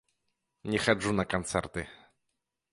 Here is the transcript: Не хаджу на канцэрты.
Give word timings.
Не 0.73 0.79
хаджу 0.87 1.13
на 1.19 1.27
канцэрты. 1.37 1.87